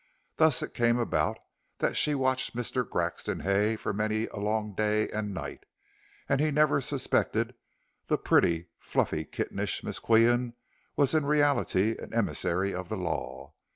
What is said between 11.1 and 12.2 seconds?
in reality an